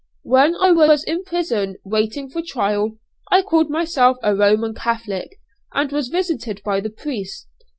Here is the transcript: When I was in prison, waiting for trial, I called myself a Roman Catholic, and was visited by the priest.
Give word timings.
When 0.23 0.55
I 0.55 0.71
was 0.71 1.03
in 1.03 1.23
prison, 1.25 1.75
waiting 1.85 2.27
for 2.27 2.41
trial, 2.41 2.97
I 3.29 3.43
called 3.43 3.69
myself 3.69 4.17
a 4.23 4.35
Roman 4.35 4.73
Catholic, 4.73 5.39
and 5.75 5.91
was 5.91 6.07
visited 6.07 6.59
by 6.65 6.79
the 6.79 6.89
priest. 6.89 7.47